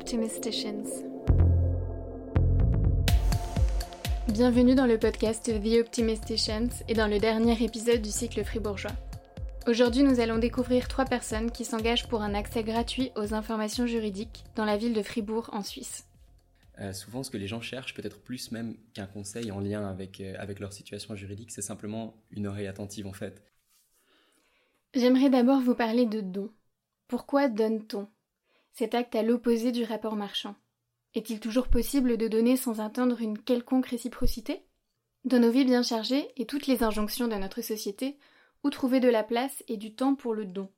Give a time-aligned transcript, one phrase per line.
[0.00, 0.84] Optimisticians.
[4.28, 8.92] Bienvenue dans le podcast The Optimisticians et dans le dernier épisode du cycle fribourgeois.
[9.66, 14.44] Aujourd'hui, nous allons découvrir trois personnes qui s'engagent pour un accès gratuit aux informations juridiques
[14.54, 16.06] dans la ville de Fribourg en Suisse.
[16.78, 20.20] Euh, souvent, ce que les gens cherchent, peut-être plus même qu'un conseil en lien avec,
[20.20, 23.42] euh, avec leur situation juridique, c'est simplement une oreille attentive en fait.
[24.94, 26.50] J'aimerais d'abord vous parler de don.
[27.08, 28.06] Pourquoi donne-t-on?
[28.78, 30.54] Cet acte à l'opposé du rapport marchand.
[31.16, 34.62] Est-il toujours possible de donner sans attendre une quelconque réciprocité?
[35.24, 38.16] Dans nos vies bien chargées et toutes les injonctions de notre société,
[38.62, 40.70] où trouver de la place et du temps pour le don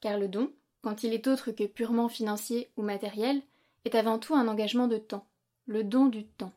[0.00, 0.50] Car le don,
[0.80, 3.42] quand il est autre que purement financier ou matériel,
[3.84, 5.28] est avant tout un engagement de temps,
[5.66, 6.54] le don du temps.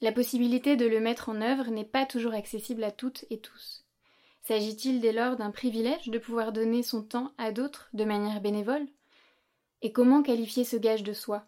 [0.00, 3.84] La possibilité de le mettre en œuvre n'est pas toujours accessible à toutes et tous.
[4.44, 8.86] S'agit-il dès lors d'un privilège de pouvoir donner son temps à d'autres de manière bénévole?
[9.84, 11.44] Et comment qualifier ce gage de soi?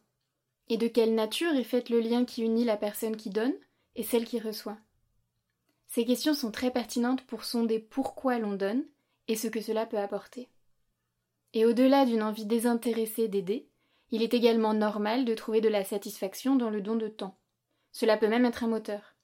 [0.68, 3.54] Et de quelle nature est fait le lien qui unit la personne qui donne
[3.94, 4.76] et celle qui reçoit?
[5.86, 8.84] Ces questions sont très pertinentes pour sonder pourquoi l'on donne
[9.26, 10.50] et ce que cela peut apporter.
[11.54, 13.70] Et au-delà d'une envie désintéressée d'aider,
[14.10, 17.38] il est également normal de trouver de la satisfaction dans le don de temps.
[17.90, 19.14] Cela peut même être un moteur.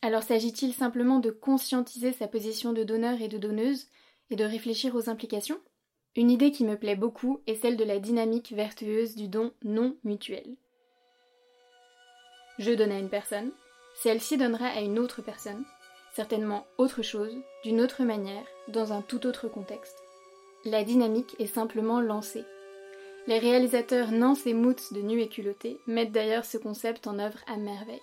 [0.00, 3.88] Alors s'agit-il simplement de conscientiser sa position de donneur et de donneuse
[4.30, 5.60] et de réfléchir aux implications?
[6.18, 9.94] Une idée qui me plaît beaucoup est celle de la dynamique vertueuse du don non
[10.02, 10.56] mutuel.
[12.58, 13.52] Je donne à une personne,
[13.94, 15.64] celle-ci donnera à une autre personne,
[16.12, 19.96] certainement autre chose, d'une autre manière, dans un tout autre contexte.
[20.64, 22.44] La dynamique est simplement lancée.
[23.28, 27.38] Les réalisateurs Nance et Moots de Nu et Culotté mettent d'ailleurs ce concept en œuvre
[27.46, 28.02] à merveille.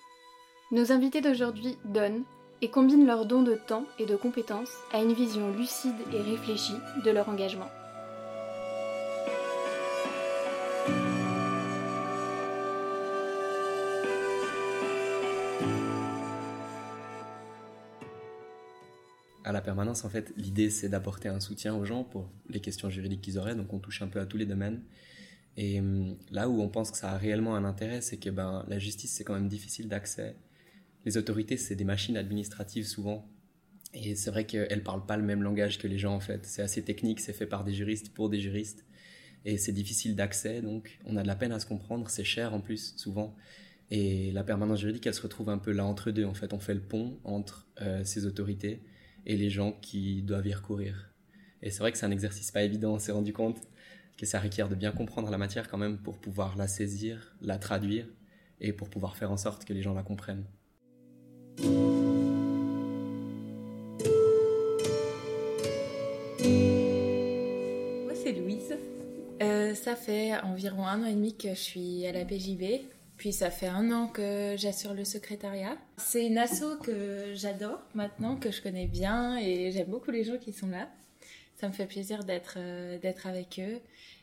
[0.71, 2.23] Nos invités d'aujourd'hui donnent
[2.61, 6.79] et combinent leurs dons de temps et de compétences à une vision lucide et réfléchie
[7.03, 7.67] de leur engagement.
[19.45, 22.89] À la permanence, en fait, l'idée c'est d'apporter un soutien aux gens pour les questions
[22.89, 24.81] juridiques qu'ils auraient, donc on touche un peu à tous les domaines.
[25.55, 28.65] Et hum, là où on pense que ça a réellement un intérêt, c'est que ben,
[28.67, 30.35] la justice c'est quand même difficile d'accès
[31.05, 33.29] les autorités, c'est des machines administratives souvent.
[33.93, 36.45] Et c'est vrai qu'elles ne parlent pas le même langage que les gens en fait.
[36.45, 38.85] C'est assez technique, c'est fait par des juristes pour des juristes.
[39.45, 42.09] Et c'est difficile d'accès, donc on a de la peine à se comprendre.
[42.09, 43.35] C'est cher en plus, souvent.
[43.91, 46.25] Et la permanence juridique, elle se retrouve un peu là entre deux.
[46.25, 48.81] En fait, on fait le pont entre euh, ces autorités
[49.25, 51.11] et les gens qui doivent y recourir.
[51.61, 52.93] Et c'est vrai que c'est un exercice pas évident.
[52.93, 53.59] On s'est rendu compte
[54.17, 57.57] que ça requiert de bien comprendre la matière quand même pour pouvoir la saisir, la
[57.57, 58.07] traduire
[58.61, 60.45] et pour pouvoir faire en sorte que les gens la comprennent.
[68.03, 68.77] Moi, c'est Louise.
[69.41, 72.85] Euh, ça fait environ un an et demi que je suis à la PJB.
[73.17, 75.77] Puis ça fait un an que j'assure le secrétariat.
[75.97, 80.37] C'est une asso que j'adore maintenant, que je connais bien et j'aime beaucoup les gens
[80.37, 80.89] qui sont là.
[81.55, 83.79] Ça me fait plaisir d'être euh, avec eux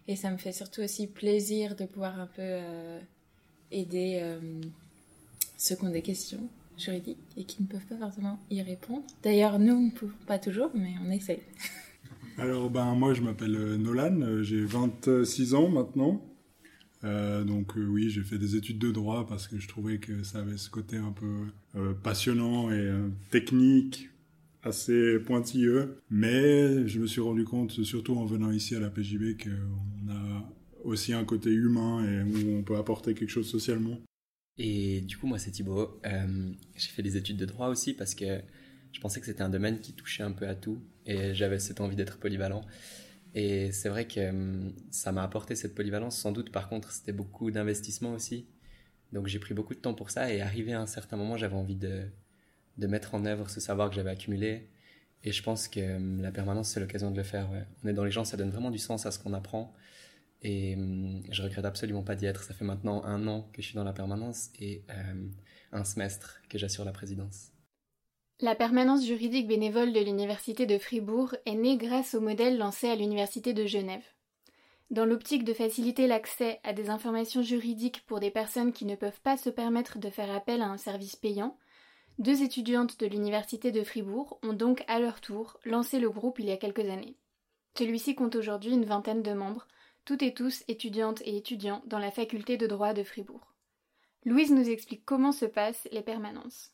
[0.08, 3.00] et ça me fait surtout aussi plaisir de pouvoir un peu euh,
[3.70, 4.22] aider
[5.56, 6.48] ceux qui ont des questions
[6.78, 9.04] juridiques et qui ne peuvent pas forcément y répondre.
[9.22, 11.40] D'ailleurs, nous ne pouvons pas toujours, mais on essaye.
[12.38, 16.20] Alors, ben, moi, je m'appelle euh, Nolan, euh, j'ai 26 ans maintenant.
[17.04, 20.38] Euh, donc oui, j'ai fait des études de droit parce que je trouvais que ça
[20.40, 22.92] avait ce côté un peu passionnant et
[23.30, 24.10] technique,
[24.62, 25.98] assez pointilleux.
[26.10, 30.52] Mais je me suis rendu compte, surtout en venant ici à la PJB, qu'on a
[30.84, 33.98] aussi un côté humain et où on peut apporter quelque chose socialement.
[34.58, 35.98] Et du coup, moi, c'est Thibaut.
[36.04, 38.40] Euh, j'ai fait des études de droit aussi parce que
[38.92, 41.80] je pensais que c'était un domaine qui touchait un peu à tout et j'avais cette
[41.80, 42.64] envie d'être polyvalent.
[43.34, 46.18] Et c'est vrai que euh, ça m'a apporté cette polyvalence.
[46.18, 48.46] Sans doute, par contre, c'était beaucoup d'investissement aussi.
[49.12, 51.54] Donc j'ai pris beaucoup de temps pour ça et arrivé à un certain moment, j'avais
[51.56, 52.04] envie de,
[52.78, 54.68] de mettre en œuvre ce savoir que j'avais accumulé.
[55.24, 57.48] Et je pense que euh, la permanence, c'est l'occasion de le faire.
[57.84, 59.74] On est dans les gens, ça donne vraiment du sens à ce qu'on apprend.
[60.42, 62.42] Et hum, je regrette absolument pas d'y être.
[62.42, 65.28] Ça fait maintenant un an que je suis dans la permanence et euh,
[65.72, 67.52] un semestre que j'assure la présidence.
[68.42, 72.96] La permanence juridique bénévole de l'Université de Fribourg est née grâce au modèle lancé à
[72.96, 74.02] l'Université de Genève.
[74.90, 79.20] Dans l'optique de faciliter l'accès à des informations juridiques pour des personnes qui ne peuvent
[79.20, 81.56] pas se permettre de faire appel à un service payant,
[82.18, 86.46] deux étudiantes de l'Université de Fribourg ont donc à leur tour lancé le groupe il
[86.46, 87.16] y a quelques années.
[87.78, 89.68] Celui-ci compte aujourd'hui une vingtaine de membres,
[90.04, 93.54] toutes et tous étudiantes et étudiants dans la faculté de droit de Fribourg.
[94.24, 96.72] Louise nous explique comment se passent les permanences.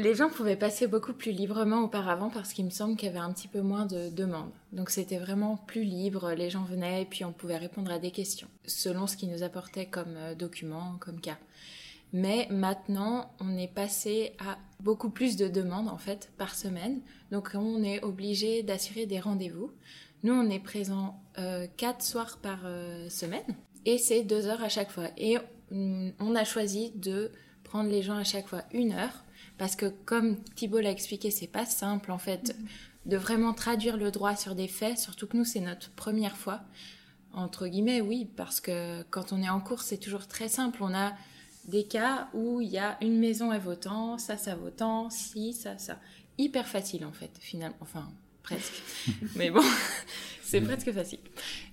[0.00, 3.20] Les gens pouvaient passer beaucoup plus librement auparavant parce qu'il me semble qu'il y avait
[3.20, 4.50] un petit peu moins de demandes.
[4.72, 8.10] Donc c'était vraiment plus libre, les gens venaient et puis on pouvait répondre à des
[8.10, 11.38] questions selon ce qu'ils nous apportaient comme euh, documents, comme cas.
[12.12, 17.00] Mais maintenant, on est passé à beaucoup plus de demandes en fait par semaine.
[17.30, 19.72] Donc on est obligé d'assurer des rendez-vous.
[20.22, 24.68] Nous, on est présent euh, quatre soirs par euh, semaine et c'est deux heures à
[24.68, 25.08] chaque fois.
[25.18, 25.36] Et
[25.70, 27.30] mm, on a choisi de
[27.64, 29.24] prendre les gens à chaque fois une heure
[29.60, 32.56] parce que comme Thibault l'a expliqué, c'est pas simple en fait
[33.04, 36.62] de vraiment traduire le droit sur des faits, surtout que nous c'est notre première fois.
[37.34, 40.82] Entre guillemets, oui, parce que quand on est en cours, c'est toujours très simple.
[40.82, 41.12] On a
[41.66, 45.76] des cas où il y a une maison est votant, ça, ça votant, si, ça,
[45.76, 45.98] ça.
[46.38, 47.76] Hyper facile en fait, finalement.
[47.80, 48.08] Enfin,
[48.42, 48.82] presque.
[49.36, 49.60] Mais bon,
[50.42, 51.20] c'est presque facile.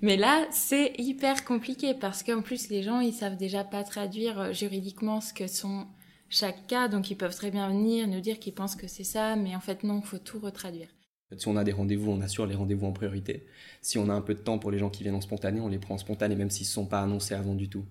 [0.01, 4.41] Mais là, c'est hyper compliqué parce qu'en plus, les gens, ils savent déjà pas traduire
[4.41, 5.87] euh, juridiquement ce que sont
[6.29, 9.35] chaque cas, donc ils peuvent très bien venir nous dire qu'ils pensent que c'est ça,
[9.35, 10.89] mais en fait, non, il faut tout retraduire.
[11.37, 13.45] Si on a des rendez-vous, on assure les rendez-vous en priorité.
[13.81, 15.67] Si on a un peu de temps pour les gens qui viennent en spontané, on
[15.67, 17.85] les prend en spontané, même s'ils ne sont pas annoncés avant du tout.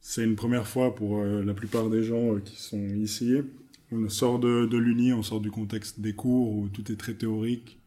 [0.00, 3.36] C'est une première fois pour euh, la plupart des gens euh, qui sont ici.
[3.90, 7.14] On sort de, de l'Uni, on sort du contexte des cours où tout est très
[7.14, 7.81] théorique.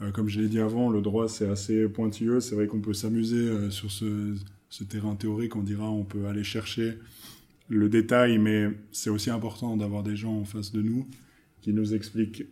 [0.00, 2.40] Euh, comme je l'ai dit avant, le droit c'est assez pointilleux.
[2.40, 4.34] C'est vrai qu'on peut s'amuser sur ce,
[4.88, 5.56] terrain théorique.
[5.56, 6.98] On dira, on peut aller chercher
[7.68, 11.06] le détail, mais c'est aussi important d'avoir des gens en face de nous
[11.60, 12.44] qui nous expliquent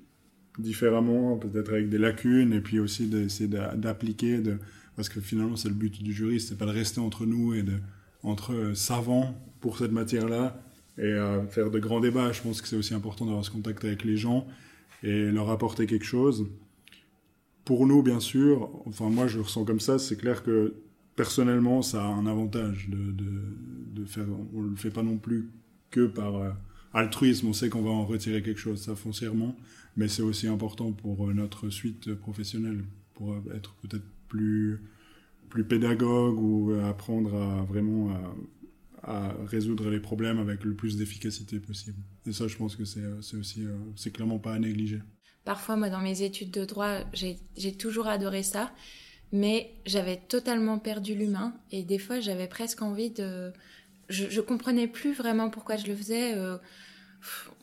[0.59, 4.41] différemment, peut-être avec des lacunes, et puis aussi d'essayer d'appliquer,
[4.97, 7.65] parce que finalement c'est le but du juriste, c'est pas de rester entre nous et
[8.23, 10.61] entre euh, savants pour cette matière-là
[10.99, 11.15] et
[11.51, 12.33] faire de grands débats.
[12.33, 14.47] Je pense que c'est aussi important d'avoir ce contact avec les gens
[15.03, 16.47] et leur apporter quelque chose.
[17.67, 20.75] Pour nous, bien sûr, enfin moi je le ressens comme ça, c'est clair que
[21.17, 23.13] personnellement ça a un avantage de,
[23.93, 25.51] de, faire, on le fait pas non plus
[25.91, 26.51] que par euh,
[26.95, 29.55] altruisme, on sait qu'on va en retirer quelque chose, ça foncièrement,
[29.99, 34.81] mais c'est aussi important pour euh, notre suite professionnelle, pour être peut-être plus
[35.51, 38.11] plus pédagogue ou apprendre à vraiment
[39.03, 41.99] à, résoudre les problèmes avec le plus d'efficacité possible.
[42.27, 45.01] Et ça, je pense que c'est aussi, euh, c'est clairement pas à négliger.
[45.47, 48.73] Parfois, moi, dans mes études de droit, j'ai toujours adoré ça,
[49.31, 53.53] mais j'avais totalement perdu l'humain et des fois, j'avais presque envie de.
[54.09, 56.35] Je, je comprenais plus vraiment pourquoi je le faisais.
[56.35, 56.59] Euh,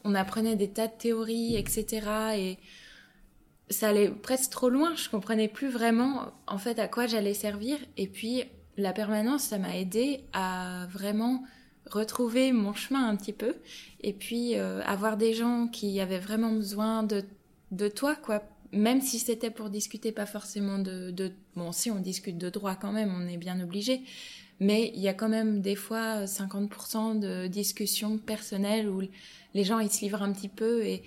[0.06, 2.08] on apprenait des tas de théories, etc.
[2.38, 2.58] Et
[3.70, 4.96] ça allait presque trop loin.
[4.96, 7.78] Je comprenais plus vraiment en fait à quoi j'allais servir.
[7.98, 8.46] Et puis
[8.78, 11.44] la permanence, ça m'a aidé à vraiment
[11.86, 13.56] retrouver mon chemin un petit peu.
[14.00, 17.26] Et puis euh, avoir des gens qui avaient vraiment besoin de,
[17.74, 18.44] de toi, quoi.
[18.72, 21.32] Même si c'était pour discuter, pas forcément de.
[21.56, 24.02] Bon, si on discute de droit quand même, on est bien obligé.
[24.60, 29.02] Mais il y a quand même des fois 50% de discussions personnelles où
[29.54, 31.04] les gens ils se livrent un petit peu et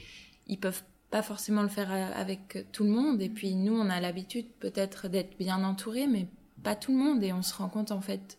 [0.47, 3.23] ils peuvent pas forcément le faire euh, avec tout le monde.
[3.23, 6.27] Et puis nous, on a l'habitude peut-être d'être bien entouré, mais
[6.63, 7.23] pas tout le monde.
[7.23, 8.39] Et on se rend compte en fait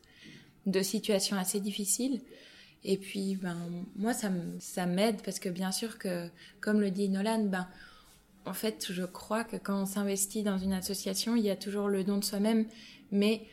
[0.65, 2.21] de situations assez difficiles.
[2.83, 3.57] Et puis, ben,
[3.95, 4.29] moi, ça,
[4.59, 6.29] ça m'aide parce que bien sûr que,
[6.61, 7.67] comme le dit Nolan, ben,
[8.47, 11.89] en fait, je crois que quand on s'investit dans une association, il y a toujours
[11.89, 12.65] le don de soi-même,
[13.11, 13.47] mais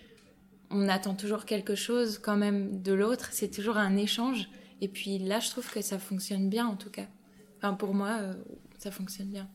[0.71, 3.29] on attend toujours quelque chose quand même de l'autre.
[3.33, 4.49] C'est toujours un échange.
[4.81, 7.07] Et puis là, je trouve que ça fonctionne bien en tout cas.
[7.59, 8.35] Enfin, pour moi, euh,
[8.79, 9.49] ça fonctionne bien.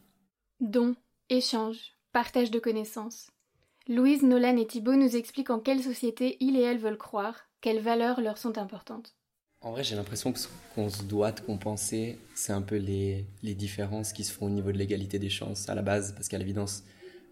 [0.60, 0.96] Don,
[1.30, 1.78] échange,
[2.12, 3.30] partage de connaissances.
[3.88, 7.82] Louise, Nolan et Thibault nous expliquent en quelle société ils et elles veulent croire, quelles
[7.82, 9.16] valeurs leur sont importantes.
[9.62, 13.26] En vrai, j'ai l'impression que ce qu'on se doit de compenser, c'est un peu les,
[13.44, 16.30] les différences qui se font au niveau de l'égalité des chances à la base, parce
[16.30, 16.84] qu'à l'évidence,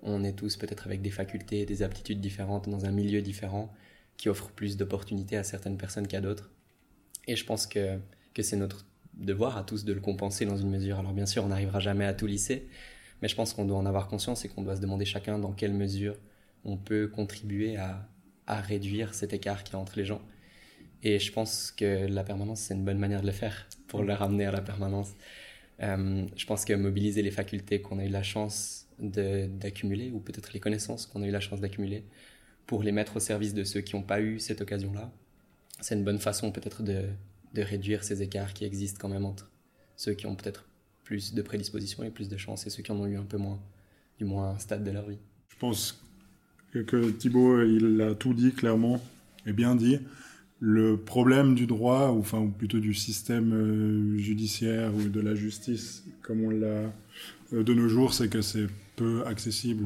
[0.04, 3.74] on est tous peut-être avec des facultés, des aptitudes différentes, dans un milieu différent,
[4.18, 6.52] qui offre plus d'opportunités à certaines personnes qu'à d'autres.
[7.28, 7.98] Et je pense que,
[8.34, 11.00] que c'est notre devoir à tous de le compenser dans une mesure.
[11.00, 12.68] Alors bien sûr, on n'arrivera jamais à tout lisser,
[13.22, 15.54] mais je pense qu'on doit en avoir conscience et qu'on doit se demander chacun dans
[15.54, 16.18] quelle mesure
[16.66, 18.06] on peut contribuer à,
[18.48, 20.22] à réduire cet écart qu'il y a entre les gens.
[21.04, 24.14] Et je pense que la permanence, c'est une bonne manière de le faire pour le
[24.14, 25.14] ramener à la permanence.
[25.82, 30.54] Euh, je pense que mobiliser les facultés qu'on a eu la chance d'accumuler, ou peut-être
[30.54, 32.04] les connaissances qu'on a eu la chance d'accumuler,
[32.66, 35.12] pour les mettre au service de ceux qui n'ont pas eu cette occasion-là,
[35.80, 37.04] c'est une bonne façon peut-être de,
[37.54, 39.52] de réduire ces écarts qui existent quand même entre
[39.96, 40.68] ceux qui ont peut-être
[41.04, 43.38] plus de prédisposition et plus de chance et ceux qui en ont eu un peu
[43.38, 43.62] moins,
[44.18, 45.20] du moins un stade de leur vie.
[45.50, 46.04] Je pense
[46.72, 49.02] que Thibaut, il a tout dit clairement
[49.46, 50.00] et bien dit.
[50.60, 55.36] Le problème du droit, ou, enfin, ou plutôt du système euh, judiciaire ou de la
[55.36, 56.92] justice, comme on l'a
[57.54, 59.86] euh, de nos jours, c'est que c'est peu accessible,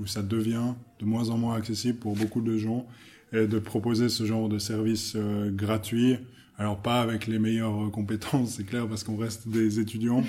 [0.00, 2.86] ou ça devient de moins en moins accessible pour beaucoup de gens.
[3.32, 6.16] et de proposer ce genre de service euh, gratuit.
[6.58, 10.24] Alors pas avec les meilleures compétences, c'est clair, parce qu'on reste des étudiants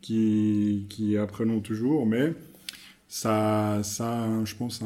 [0.00, 2.34] qui, qui apprenons toujours, mais
[3.08, 4.82] ça, ça, je pense,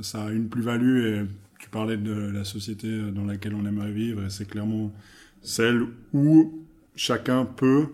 [0.00, 1.22] ça a une plus-value et
[1.60, 4.90] tu parlais de la société dans laquelle on aimerait vivre et c'est clairement
[5.42, 6.64] celle où
[6.96, 7.88] chacun peut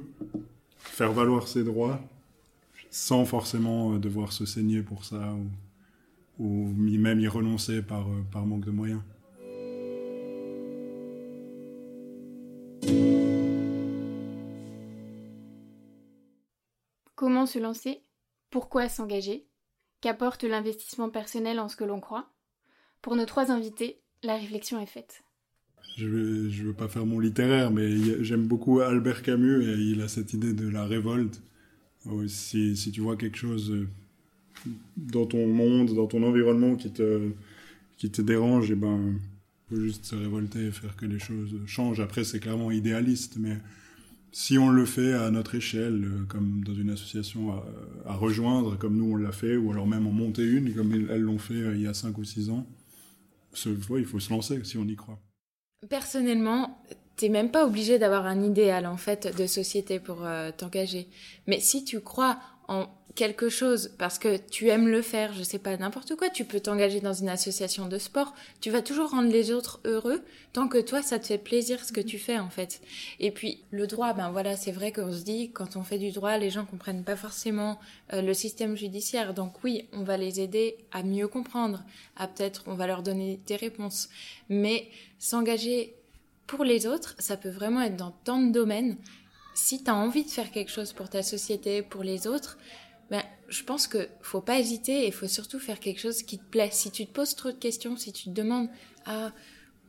[0.78, 2.00] faire valoir ses droits
[2.90, 5.34] sans forcément euh, devoir se saigner pour ça
[6.38, 9.00] ou, même y renoncer euh, par manque de moyens.
[17.14, 18.02] Comment se lancer?
[18.50, 19.48] Pourquoi s'engager?
[20.00, 22.35] Qu'apporte l'investissement personnel en ce que l'on croit?
[23.06, 25.22] Pour nos trois invités, la réflexion est faite.
[25.96, 27.88] Je ne veux pas faire mon littéraire, mais
[28.24, 31.40] j'aime beaucoup Albert Camus et il a cette idée de la révolte.
[32.26, 33.86] Si, si tu vois quelque chose euh,
[34.96, 39.14] dans ton monde, dans ton environnement qui te, dérange, eh ben,
[39.70, 42.00] faut juste se révolter et faire que les choses changent.
[42.00, 43.58] Après, c'est clairement idéaliste, mais
[44.32, 47.52] si on le fait à notre échelle, euh, comme dans une association
[48.04, 51.22] à, rejoindre, comme nous on l'a fait, ou alors même en monter une, comme elles
[51.22, 52.66] l'ont fait euh, il y a 5 ou 6 ans,
[53.64, 55.18] il faut se lancer si on y croit.
[55.88, 56.82] Personnellement,
[57.16, 61.08] t'es même pas obligé d'avoir un idéal en fait de société pour euh, t'engager.
[61.46, 65.58] Mais si tu crois en quelque chose parce que tu aimes le faire, je sais
[65.58, 69.32] pas, n'importe quoi, tu peux t'engager dans une association de sport, tu vas toujours rendre
[69.32, 72.50] les autres heureux tant que toi ça te fait plaisir ce que tu fais en
[72.50, 72.80] fait.
[73.18, 76.12] Et puis le droit, ben voilà, c'est vrai qu'on se dit quand on fait du
[76.12, 77.80] droit, les gens comprennent pas forcément
[78.12, 79.34] euh, le système judiciaire.
[79.34, 81.84] Donc oui, on va les aider à mieux comprendre,
[82.16, 84.10] à peut-être on va leur donner des réponses,
[84.50, 85.96] mais s'engager
[86.46, 88.98] pour les autres, ça peut vraiment être dans tant de domaines
[89.54, 92.58] si tu as envie de faire quelque chose pour ta société, pour les autres,
[93.10, 96.44] ben, je pense que faut pas hésiter et faut surtout faire quelque chose qui te
[96.44, 96.70] plaît.
[96.72, 98.68] Si tu te poses trop de questions, si tu te demandes
[99.04, 99.32] ah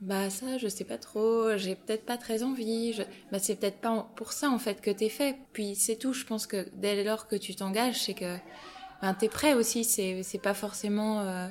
[0.01, 3.01] bah ça je sais pas trop, j'ai peut-être pas très envie, je...
[3.31, 5.37] bah c'est peut-être pas pour ça en fait que t'es fait.
[5.53, 6.13] Puis c'est tout.
[6.13, 8.37] Je pense que dès lors que tu t'engages, c'est que
[9.01, 9.83] ben t'es prêt aussi.
[9.83, 11.47] C'est c'est pas forcément euh,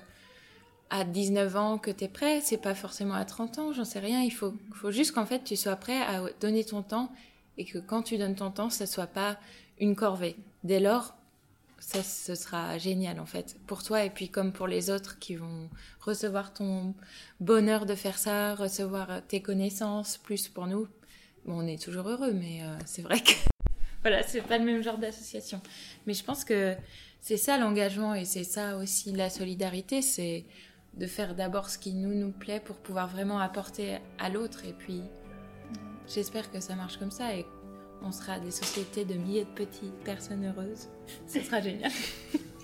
[0.91, 4.23] à 19 ans que t'es prêt, c'est pas forcément à 30 ans, j'en sais rien.
[4.23, 7.11] Il faut faut juste qu'en fait tu sois prêt à donner ton temps
[7.59, 9.39] et que quand tu donnes ton temps, ça soit pas
[9.79, 10.37] une corvée.
[10.65, 11.16] Dès lors,
[11.87, 15.37] ça ce sera génial en fait pour toi et puis comme pour les autres qui
[15.37, 16.97] vont recevoir ton
[17.39, 20.89] bonheur de faire ça, recevoir tes connaissances, plus pour nous.
[21.45, 23.31] Bon, on est toujours heureux, mais euh, c'est vrai que
[24.03, 25.61] voilà, c'est pas le même genre d'association.
[26.09, 26.75] Mais je pense que
[27.21, 30.45] c'est ça l'engagement et c'est ça aussi la solidarité, c'est
[30.95, 34.73] de faire d'abord ce qui nous nous plaît pour pouvoir vraiment apporter à l'autre et
[34.73, 35.03] puis
[36.09, 37.45] J'espère que ça marche comme ça et
[38.03, 40.89] on sera des sociétés de milliers de petites personnes heureuses.
[41.27, 41.91] Ce sera génial.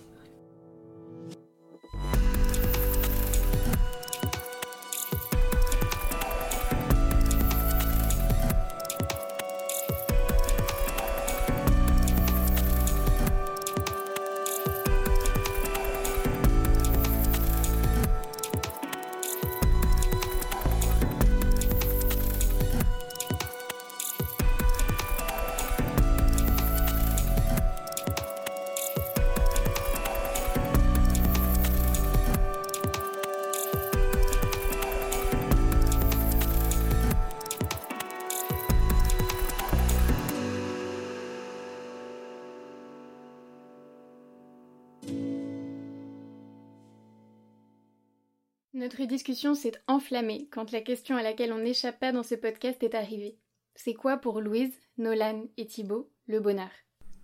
[48.74, 52.82] Notre discussion s'est enflammée quand la question à laquelle on n'échappe pas dans ce podcast
[52.82, 53.36] est arrivée.
[53.74, 56.70] C'est quoi pour Louise, Nolan et Thibaut le bonheur?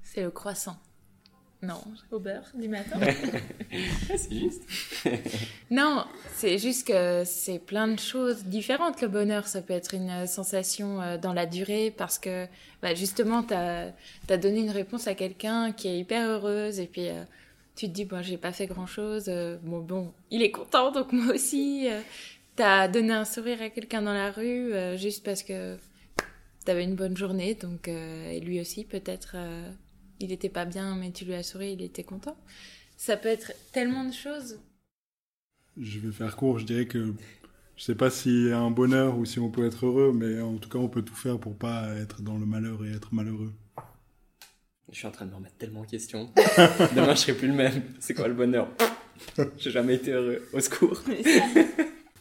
[0.03, 0.77] C'est le croissant.
[1.63, 3.01] Non, au beurre du matin.
[4.17, 4.63] c'est juste.
[5.71, 9.01] non, c'est juste que c'est plein de choses différentes.
[9.01, 12.47] Le bonheur, ça peut être une sensation euh, dans la durée parce que
[12.83, 17.09] bah, justement, tu as, donné une réponse à quelqu'un qui est hyper heureuse et puis
[17.09, 17.25] euh,
[17.79, 19.27] tu te dis, bon, j'ai pas fait grand chose.
[19.29, 21.87] Euh, bon, bon, il est content, donc moi aussi.
[21.89, 22.01] Euh,
[22.57, 25.77] t'as donné un sourire à quelqu'un dans la rue euh, juste parce que
[26.65, 29.37] t'avais une bonne journée, donc et lui aussi peut-être
[30.19, 32.37] il était pas bien, mais tu lui as souri, il était content.
[32.97, 34.59] Ça peut être tellement de choses.
[35.77, 37.15] Je vais faire court, je dirais que
[37.77, 40.41] je sais pas s'il y a un bonheur ou si on peut être heureux, mais
[40.41, 43.15] en tout cas on peut tout faire pour pas être dans le malheur et être
[43.15, 43.53] malheureux.
[44.91, 46.31] Je suis en train de me remettre tellement en question.
[46.37, 47.83] Demain, je serai plus le même.
[48.01, 48.69] C'est quoi le bonheur?
[49.59, 50.43] J'ai jamais été heureux.
[50.53, 51.03] Au secours.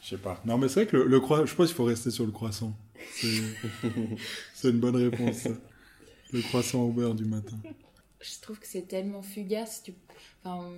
[0.01, 0.41] Je sais pas.
[0.45, 2.73] Non, mais c'est vrai que le, croissant, je pense qu'il faut rester sur le croissant.
[3.19, 5.47] C'est une bonne réponse.
[6.31, 7.57] Le croissant au beurre du matin.
[8.21, 9.83] Je trouve que c'est tellement fugace.
[9.83, 9.93] Tu...
[10.43, 10.69] Enfin,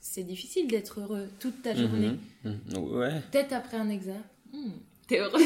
[0.00, 2.18] c'est difficile d'être heureux toute ta journée.
[2.44, 2.78] Mhm, mhm.
[2.78, 3.20] Ouais.
[3.30, 4.22] Peut-être après un examen,
[4.52, 4.72] hmm,
[5.06, 5.40] t'es heureux.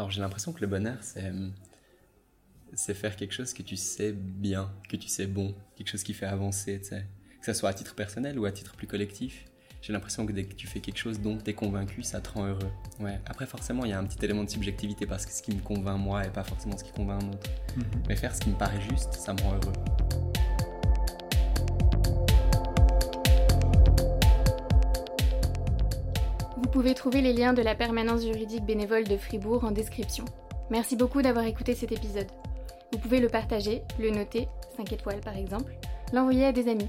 [0.00, 1.30] Genre, j'ai l'impression que le bonheur, c'est
[2.72, 6.14] c'est faire quelque chose que tu sais bien, que tu sais bon, quelque chose qui
[6.14, 7.04] fait avancer, tu sais.
[7.38, 9.44] Que ce soit à titre personnel ou à titre plus collectif.
[9.82, 12.30] J'ai l'impression que dès que tu fais quelque chose dont tu es convaincu, ça te
[12.30, 12.70] rend heureux.
[12.98, 13.20] Ouais.
[13.26, 15.60] Après, forcément, il y a un petit élément de subjectivité parce que ce qui me
[15.60, 17.50] convainc moi est pas forcément ce qui convainc un autre.
[17.76, 17.84] Mhm.
[18.08, 20.29] Mais faire ce qui me paraît juste, ça me rend heureux.
[26.70, 30.24] Pouvez trouver les liens de la permanence juridique bénévole de Fribourg en description.
[30.70, 32.30] Merci beaucoup d'avoir écouté cet épisode.
[32.92, 35.74] Vous pouvez le partager, le noter, 5 étoiles par exemple,
[36.12, 36.88] l'envoyer à des amis.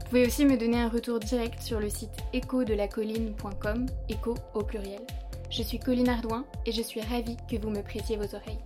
[0.00, 5.02] Vous pouvez aussi me donner un retour direct sur le site échodelacolline.com, écho au pluriel.
[5.50, 8.60] Je suis Colline Ardouin et je suis ravie que vous me prêtiez vos oreilles.